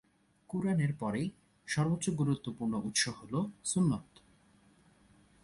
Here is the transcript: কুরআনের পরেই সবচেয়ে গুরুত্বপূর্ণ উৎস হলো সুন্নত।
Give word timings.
কুরআনের 0.49 0.91
পরেই 0.99 1.27
সবচেয়ে 1.67 2.17
গুরুত্বপূর্ণ 2.17 2.73
উৎস 2.83 3.03
হলো 3.09 3.39
সুন্নত। 3.65 4.07